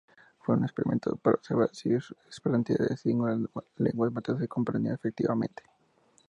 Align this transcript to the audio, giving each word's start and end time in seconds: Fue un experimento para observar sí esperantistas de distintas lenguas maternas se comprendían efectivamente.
Fue 0.39 0.55
un 0.55 0.63
experimento 0.63 1.15
para 1.17 1.35
observar 1.35 1.69
sí 1.73 1.91
esperantistas 2.27 2.87
de 2.87 2.93
distintas 2.95 3.37
lenguas 3.75 4.11
maternas 4.11 4.41
se 4.41 4.47
comprendían 4.47 4.95
efectivamente. 4.95 5.61